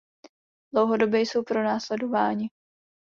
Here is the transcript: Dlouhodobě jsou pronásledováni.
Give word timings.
Dlouhodobě 0.73 1.19
jsou 1.21 1.43
pronásledováni. 1.43 2.49